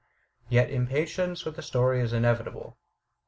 Yet 0.49 0.71
impatience 0.71 1.45
with 1.45 1.57
the 1.57 1.61
story 1.61 2.01
is 2.01 2.11
inevitable. 2.11 2.75